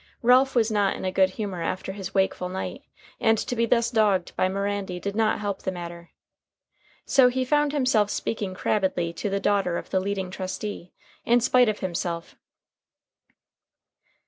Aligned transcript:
Ralph 0.23 0.55
was 0.55 0.71
not 0.71 0.95
in 0.95 1.05
a 1.05 1.11
good 1.11 1.29
humor 1.37 1.61
after 1.61 1.91
his 1.91 2.11
wakeful 2.11 2.49
night, 2.49 2.81
and 3.19 3.37
to 3.37 3.55
be 3.55 3.67
thus 3.67 3.91
dogged 3.91 4.35
by 4.35 4.49
Mirandy 4.49 4.99
did 4.99 5.15
not 5.15 5.37
help 5.37 5.61
the 5.61 5.71
matter. 5.71 6.09
So 7.05 7.27
he 7.27 7.45
found 7.45 7.71
himself 7.71 8.09
speaking 8.09 8.55
crabbedly 8.55 9.13
to 9.17 9.29
the 9.29 9.39
daughter 9.39 9.77
of 9.77 9.91
the 9.91 9.99
leading 9.99 10.31
trustee, 10.31 10.91
in 11.23 11.39
spite 11.39 11.69
of 11.69 11.81
himself. 11.81 12.35